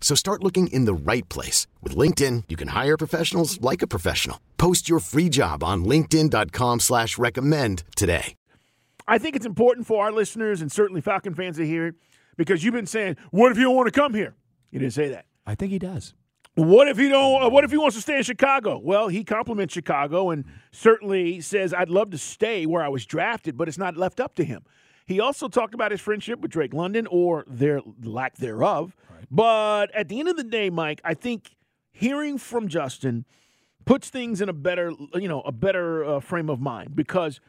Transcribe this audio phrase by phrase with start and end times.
[0.00, 1.66] So start looking in the right place.
[1.82, 4.40] With LinkedIn, you can hire professionals like a professional.
[4.56, 8.34] Post your free job on linkedin.com slash recommend today.
[9.06, 11.94] I think it's important for our listeners and certainly Falcon fans to hear it
[12.36, 14.34] because you've been saying, what if you don't want to come here?
[14.70, 15.24] You didn't say that.
[15.46, 16.14] I think he does.
[16.54, 17.42] What if he don't?
[17.42, 18.78] Uh, what if he wants to stay in Chicago?
[18.82, 23.56] Well, he compliments Chicago and certainly says, "I'd love to stay where I was drafted,
[23.56, 24.64] but it's not left up to him."
[25.08, 28.94] He also talked about his friendship with Drake London or their lack thereof.
[29.10, 29.24] Right.
[29.30, 31.56] But at the end of the day, Mike, I think
[31.90, 33.24] hearing from Justin
[33.86, 37.40] puts things in a better, you know, a better uh, frame of mind because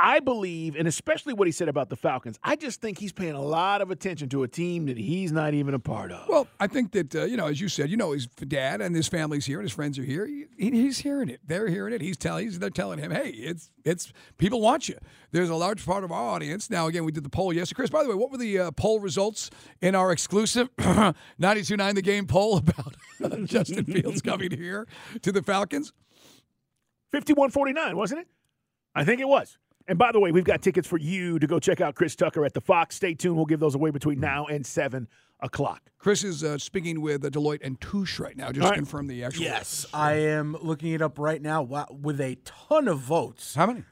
[0.00, 3.34] I believe, and especially what he said about the Falcons, I just think he's paying
[3.34, 6.28] a lot of attention to a team that he's not even a part of.
[6.28, 8.94] Well, I think that, uh, you know, as you said, you know, his dad and
[8.94, 10.24] his family's here and his friends are here.
[10.24, 11.40] He, he's hearing it.
[11.44, 12.00] They're hearing it.
[12.00, 14.96] He's telling, he's, they're telling him, hey, it's, it's, people want you.
[15.32, 16.70] There's a large part of our audience.
[16.70, 17.76] Now, again, we did the poll yesterday.
[17.76, 22.02] Chris, by the way, what were the uh, poll results in our exclusive 92.9 The
[22.02, 22.94] Game poll about
[23.46, 24.86] Justin Fields coming here
[25.22, 25.92] to the Falcons?
[27.12, 28.28] 51-49, wasn't it?
[28.94, 29.58] I think it was.
[29.88, 32.44] And by the way, we've got tickets for you to go check out Chris Tucker
[32.44, 32.96] at the Fox.
[32.96, 33.36] Stay tuned.
[33.36, 35.08] We'll give those away between now and 7
[35.40, 35.80] o'clock.
[35.98, 38.52] Chris is uh, speaking with uh, Deloitte and Touche right now.
[38.52, 38.74] Just right.
[38.74, 39.44] confirm the actual.
[39.44, 43.54] Yes, I am looking it up right now with a ton of votes.
[43.54, 43.84] How many?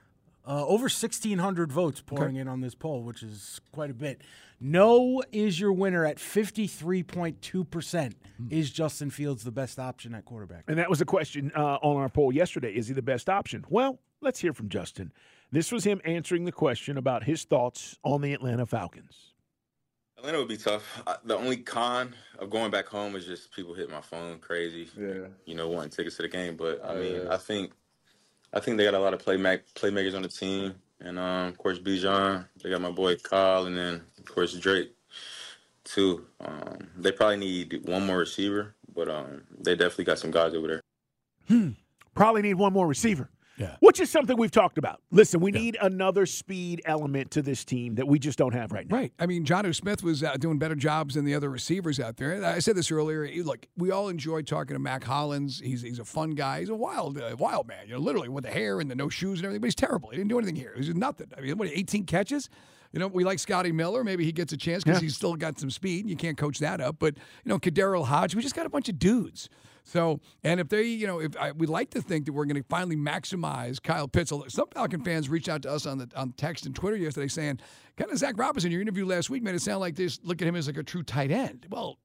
[0.46, 2.40] Uh, over 1,600 votes pouring okay.
[2.42, 4.20] in on this poll, which is quite a bit.
[4.60, 8.12] No is your winner at 53.2%.
[8.36, 8.46] Hmm.
[8.50, 10.64] Is Justin Fields the best option at quarterback?
[10.68, 12.72] And that was the question uh, on our poll yesterday.
[12.72, 13.64] Is he the best option?
[13.68, 15.12] Well, let's hear from Justin.
[15.52, 19.32] This was him answering the question about his thoughts on the Atlanta Falcons.
[20.18, 21.02] Atlanta would be tough.
[21.24, 24.88] The only con of going back home is just people hit my phone crazy.
[24.98, 25.28] Yeah.
[25.44, 26.56] You know, wanting tickets to the game.
[26.56, 27.34] But I mean, yeah.
[27.34, 27.72] I think
[28.52, 31.58] I think they got a lot of play playmakers on the team, and um, of
[31.58, 32.46] course Bijan.
[32.62, 34.92] They got my boy Kyle, and then of course Drake
[35.84, 36.26] too.
[36.40, 40.66] Um, they probably need one more receiver, but um, they definitely got some guys over
[40.66, 40.80] there.
[41.48, 41.70] Hmm.
[42.14, 43.28] Probably need one more receiver.
[43.56, 43.76] Yeah.
[43.80, 45.00] Which is something we've talked about.
[45.10, 45.58] Listen, we yeah.
[45.58, 48.96] need another speed element to this team that we just don't have right now.
[48.96, 49.12] Right.
[49.18, 52.44] I mean, Jonnu Smith was uh, doing better jobs than the other receivers out there.
[52.44, 53.28] I said this earlier.
[53.42, 55.60] Look, we all enjoy talking to Mack Hollins.
[55.60, 56.60] He's he's a fun guy.
[56.60, 57.86] He's a wild uh, wild man.
[57.86, 59.60] You know, literally with the hair and the no shoes and everything.
[59.62, 60.10] But he's terrible.
[60.10, 60.72] He didn't do anything here.
[60.74, 61.28] He was nothing.
[61.36, 61.68] I mean, what?
[61.68, 62.48] 18 catches.
[62.96, 64.02] You know, we like Scotty Miller.
[64.02, 65.04] Maybe he gets a chance because yeah.
[65.04, 66.08] he's still got some speed.
[66.08, 66.96] You can't coach that up.
[66.98, 68.34] But you know, KhaDarel Hodge.
[68.34, 69.50] We just got a bunch of dudes.
[69.84, 72.56] So, and if they, you know, if I, we like to think that we're going
[72.56, 74.32] to finally maximize Kyle Pitts.
[74.48, 77.60] Some Falcon fans reached out to us on the on text and Twitter yesterday saying,
[77.98, 80.48] kind of Zac Robinson, your interview last week made it sound like they look at
[80.48, 81.66] him as like a true tight end.
[81.68, 81.98] Well,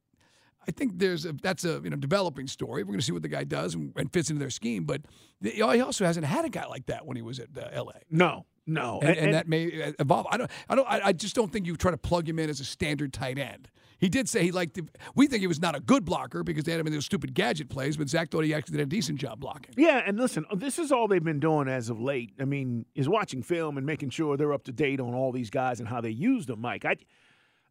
[0.68, 2.84] I think there's a that's a you know developing story.
[2.84, 4.84] We're going to see what the guy does and, and fits into their scheme.
[4.84, 5.04] But
[5.42, 8.02] he also hasn't had a guy like that when he was at uh, L.A.
[8.10, 10.28] No, no, and, and, and, that may uh, evolve.
[10.30, 12.60] I don't, I don't, I just don't think you try to plug him in as
[12.60, 13.70] a standard tight end.
[14.02, 14.76] He did say he liked.
[14.76, 17.06] To, we think he was not a good blocker because they had him in those
[17.06, 19.76] stupid gadget plays, but Zac thought he actually did a decent job blocking.
[19.78, 22.34] Yeah, and listen, this is all they've been doing as of late.
[22.40, 25.52] I mean, is watching film and making sure they're up to date on all these
[25.52, 26.62] guys and how they use them.
[26.62, 26.98] Mike, I,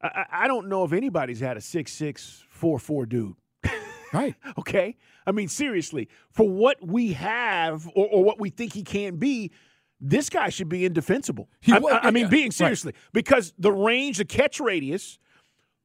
[0.00, 3.34] I, I don't know if anybody's had a six six four four dude.
[4.12, 4.34] Right.
[4.58, 4.96] okay.
[5.26, 9.50] I mean, seriously, for what we have or, or what we think he can be,
[10.00, 11.48] this guy should be indefensible.
[11.68, 13.12] I, I, mean, being seriously, right.
[13.12, 15.18] because the range, the catch radius,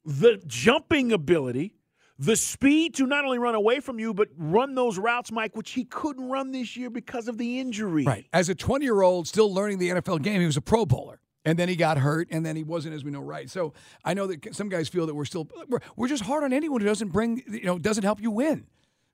[0.06, 1.76] the jumping ability,
[2.18, 5.72] the speed to not only run away from you, but run those routes, Mike, which
[5.72, 8.06] he couldn't run this year because of the injury.
[8.06, 8.26] Right.
[8.32, 11.20] As a 20 year old still learning the NFL game, he was a Pro Bowler.
[11.44, 13.50] and then he got hurt, and then he wasn't, as we know, right.
[13.50, 13.74] So
[14.04, 16.82] I know that some guys feel that we're still we're, we're just hard on anyone
[16.82, 18.66] who doesn't bring you know doesn't help you win.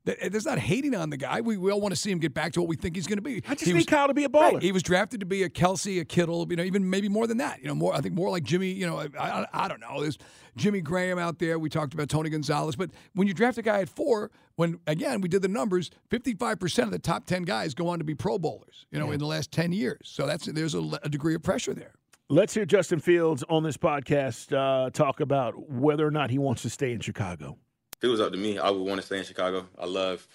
[0.05, 1.41] That- There's not hating on the guy.
[1.41, 3.17] We, we all want to see him get back to what we think he's going
[3.17, 3.43] to be.
[3.47, 4.53] I just He need was- Kyle to be a baller.
[4.53, 4.61] Right.
[4.63, 7.37] He was drafted to be a Kelce, a Kittle, you know, even maybe more than
[7.37, 7.61] that.
[7.61, 8.71] You know, more I think more like Jimmy.
[8.71, 10.01] You know, I, I, I don't know.
[10.01, 10.17] There's
[10.55, 11.59] Jimmy Graham out there.
[11.59, 15.21] We talked about Tony Gonzalez, but when you draft a guy at four, when again
[15.21, 18.15] we did the numbers, 55 percent of the top 10 guys go on to be
[18.15, 18.85] Pro Bowlers.
[18.91, 19.99] You know, in the last 10 years.
[20.03, 21.93] So that's there's a, a degree of pressure there.
[22.29, 26.61] Let's hear Justin Fields on this podcast uh, talk about whether or not he wants
[26.61, 27.57] to stay in Chicago.
[28.01, 29.67] If it was up to me, I would want to stay in Chicago.
[29.77, 30.27] I love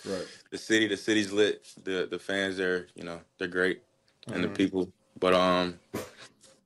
[0.52, 0.86] the city.
[0.86, 1.66] The city's lit.
[1.82, 3.82] The the fans there, you know, they're great,
[4.32, 4.88] and the people.
[5.18, 5.80] But um,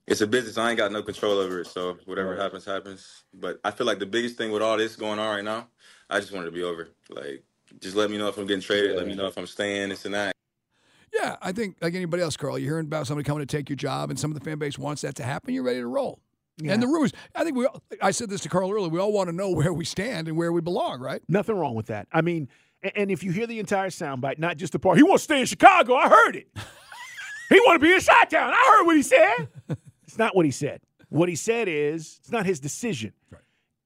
[0.07, 0.59] it's a business.
[0.59, 1.69] I ain't got no control over it.
[1.69, 3.23] So whatever happens, happens.
[3.33, 5.69] But I feel like the biggest thing with all this going on right now,
[6.11, 6.91] I just want it to be over.
[7.09, 7.45] Like,
[7.81, 8.95] just let me know if I'm getting traded.
[8.95, 9.89] Let me know if I'm staying.
[9.89, 10.37] This and that.
[11.15, 13.77] Yeah, I think like anybody else, Carl, you're hearing about somebody coming to take your
[13.77, 15.55] job, and some of the fan base wants that to happen.
[15.55, 16.21] You're ready to roll.
[16.69, 17.67] And the rumors, I think we.
[17.67, 18.89] All, I said this to Carl earlier.
[18.89, 21.23] We all want to know where we stand and where we belong, right?
[21.29, 22.09] Nothing wrong with that.
[22.13, 22.49] I mean,
[22.95, 25.41] and if you hear the entire soundbite, not just the part, he wants to stay
[25.41, 25.95] in Chicago.
[25.95, 26.49] I heard it.
[27.49, 28.53] he want to be in Chi-Town.
[28.53, 29.49] I heard what he said.
[30.05, 30.81] it's not what he said.
[31.09, 33.13] What he said is it's not his decision.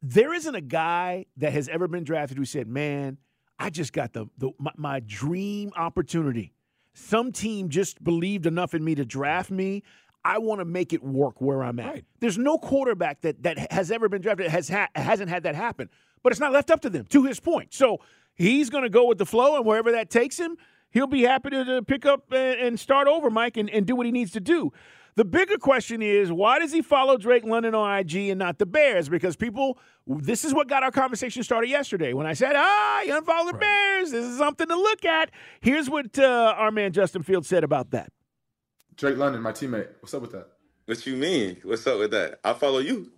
[0.02, 3.18] There isn't a guy that has ever been drafted who said, "Man,
[3.58, 6.52] I just got the, the my, my dream opportunity.
[6.92, 9.82] Some team just believed enough in me to draft me.
[10.24, 12.04] I want to make it work where I'm at." Right.
[12.20, 15.88] There's no quarterback that that has ever been drafted has ha- hasn't had that happen.
[16.22, 17.06] But it's not left up to them.
[17.10, 17.98] To his point, so
[18.34, 20.56] he's going to go with the flow, and wherever that takes him,
[20.90, 23.94] he'll be happy to, to pick up and, and start over, Mike, and, and do
[23.94, 24.72] what he needs to do.
[25.16, 28.66] The bigger question is why does he follow Drake London on IG and not the
[28.66, 29.08] Bears?
[29.08, 33.12] Because people, this is what got our conversation started yesterday when I said, ah, you
[33.12, 34.10] unfollow the Bears.
[34.10, 35.30] This is something to look at.
[35.60, 38.12] Here's what uh, our man Justin Fields said about that.
[38.96, 39.88] Drake London, my teammate.
[40.00, 40.48] What's up with that?
[40.86, 41.56] What you mean?
[41.64, 42.40] What's up with that?
[42.44, 42.94] I follow you.
[42.94, 43.10] You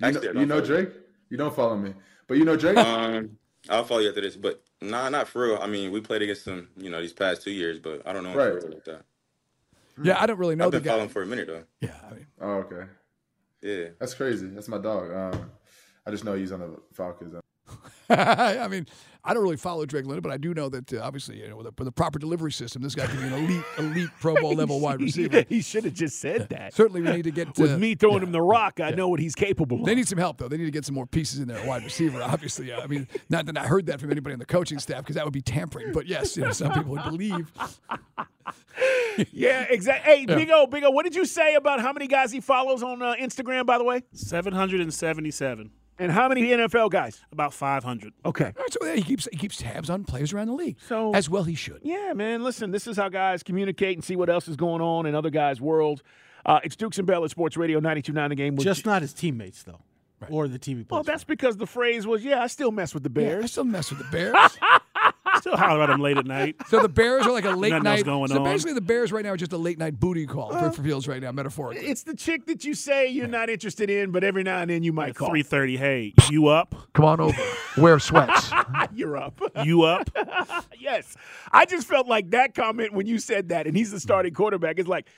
[0.00, 0.84] know, Actually, I you don't know follow you.
[0.84, 0.94] Drake?
[1.30, 1.94] You don't follow me,
[2.26, 2.76] but you know Drake.
[2.76, 3.38] Um,
[3.70, 5.58] I'll follow you after this, but nah, not for real.
[5.62, 8.24] I mean, we played against them, you know, these past two years, but I don't
[8.24, 8.52] know Right.
[8.68, 9.04] like that.
[10.02, 10.90] Yeah, I don't really know I've the been guy.
[10.90, 11.64] following for a minute though.
[11.80, 12.84] Yeah, I mean, oh, okay.
[13.62, 13.88] Yeah.
[14.00, 14.48] That's crazy.
[14.48, 15.12] That's my dog.
[15.12, 15.50] Um,
[16.06, 17.36] I just know he's on the Falcons.
[18.08, 18.86] I mean,
[19.24, 21.56] I don't really follow Drake London, but I do know that uh, obviously, you know,
[21.56, 24.34] with a, with a proper delivery system, this guy could be an elite, elite Pro
[24.34, 25.44] Bowl level wide receiver.
[25.48, 26.74] he should have just said that.
[26.74, 29.20] Certainly, we need to get With uh, me throwing him the rock, I know what
[29.20, 29.86] he's capable of.
[29.86, 30.48] They need some help, though.
[30.48, 32.20] They need to get some more pieces in there, at wide receiver.
[32.20, 35.14] Obviously, I mean, not that I heard that from anybody on the coaching staff because
[35.14, 35.92] that would be tampering.
[35.92, 37.52] But yes, you know, some people would believe.
[39.30, 40.16] yeah, exactly.
[40.16, 42.82] Hey, Big O, Big O, what did you say about how many guys he follows
[42.82, 44.02] on uh, Instagram, by the way?
[44.12, 45.70] 777.
[45.70, 47.22] And how many NFL guys?
[47.32, 48.12] About 500.
[48.24, 48.44] Okay.
[48.46, 50.76] All right, so yeah, he keeps he keeps tabs on players around the league.
[50.86, 51.80] So- as well, he should.
[51.82, 52.42] Yeah, man.
[52.42, 55.30] Listen, this is how guys communicate and see what else is going on in other
[55.30, 56.02] guys' worlds.
[56.44, 58.56] Uh, it's Dukes and Bell at Sports Radio 92.9 The Game.
[58.56, 59.80] with- Just not his teammates though,
[60.28, 60.96] or the team he plays.
[60.96, 63.64] well, that's because the phrase was, yeah, I still mess with the Yeah, I still
[63.64, 64.58] mess with the Bears.
[65.46, 66.54] Still holler at him late at night.
[66.68, 68.04] so the Bears are like a late Nothing else night.
[68.04, 68.44] going so on.
[68.44, 71.08] basically, the Bears right now are just a late night booty call for, for Fields
[71.08, 71.84] right now, metaphorically.
[71.84, 74.84] it's the chick that you say you're not interested in, but every now and then
[74.84, 75.30] you might call.
[75.30, 75.76] 3:30.
[75.78, 76.74] Hey, you up?
[76.92, 77.42] Come on over.
[77.76, 78.50] Wear sweats.
[78.94, 79.40] You're up.
[79.64, 80.10] You up?
[80.78, 81.16] yes.
[81.50, 84.78] I just felt like that comment when you said that, and he's the starting quarterback.
[84.78, 85.08] It's like,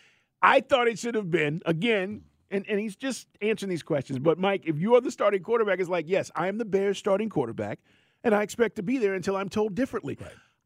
[0.40, 4.18] I thought it should have been, again, and, and he's just answering these questions.
[4.20, 6.98] But, Mike, if you are the starting quarterback, it's like, yes, I am the Bears
[6.98, 7.80] starting quarterback,
[8.24, 10.18] and I expect to be there until I'm told differently.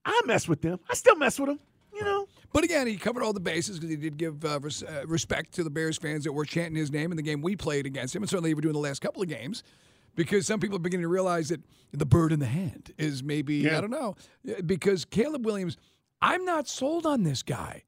[0.05, 0.81] I mess with them.
[0.89, 1.61] I still mess with them,
[1.93, 2.27] you know?
[2.53, 5.53] But again, he covered all the bases because he did give uh, res- uh, respect
[5.55, 8.17] to the Bears fans that were chanting his name in the game we played against
[8.17, 9.63] him, and certainly we're doing the last couple of games.
[10.15, 11.61] Because some people are beginning to realize that
[11.93, 14.17] the bird in the hand is maybe I don't know.
[14.51, 15.77] uh, Because Caleb Williams,
[16.21, 17.85] I'm not sold on this guy.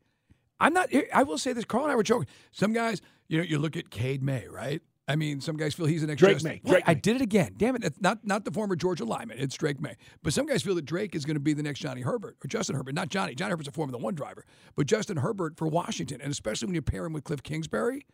[0.60, 0.90] I'm not.
[1.12, 1.64] I will say this.
[1.64, 2.28] Carl and I were joking.
[2.52, 4.80] Some guys, you know, you look at Cade May, right?
[5.08, 7.00] I mean, some guys feel he's the next Drake Maye, Drake I May.
[7.00, 7.54] did it again.
[7.56, 7.82] Damn it!
[7.82, 9.38] It's not not the former Georgia lineman.
[9.40, 9.96] It's Drake Maye.
[10.22, 12.46] But some guys feel that Drake is going to be the next Johnny Herbert or
[12.48, 13.34] Justin Herbert, not Johnny.
[13.34, 14.44] Johnny Herbert's a Formula One driver,
[14.76, 18.06] but Justin Herbert for Washington, and especially when you pair him with Kliff Kingsbury.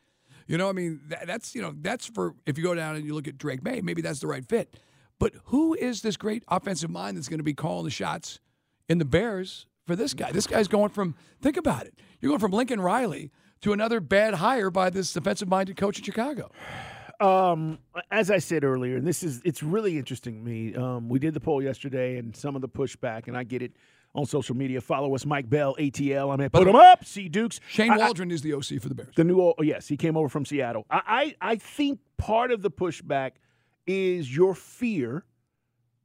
[0.46, 3.04] You know, I mean, that, that's you know, that's for if you go down and
[3.04, 4.76] you look at Drake Maye, maybe that's the right fit.
[5.18, 8.38] But who is this great offensive mind that's going to be calling the shots
[8.88, 10.30] in the Bears for this guy?
[10.30, 11.94] This guy's going from think about it.
[12.20, 13.32] You're going from Lincoln Riley
[13.62, 16.50] to another bad hire by this defensive-minded coach in Chicago.
[17.18, 17.78] Um,
[18.10, 20.74] as I said earlier, and this is it's really interesting to me.
[20.74, 23.72] Um, we did the poll yesterday, and some of the pushback, and I get it
[24.14, 24.82] on social media.
[24.82, 26.32] Follow us, Mike Bell, ATL.
[26.34, 27.06] I'm at put them up.
[27.06, 27.58] See Dukes.
[27.70, 29.14] Shane I- I- Waldron is the OC for the Bears.
[29.16, 29.40] the new.
[29.40, 30.84] Oh, yes, he came over from Seattle.
[30.90, 33.32] I, I I think part of the pushback
[33.86, 35.24] is your fear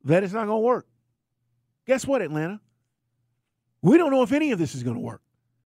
[0.05, 0.88] that it's not going to work.
[1.88, 2.62] Guess what, Atlanta?
[3.81, 5.22] We don't know if any of this is going to work.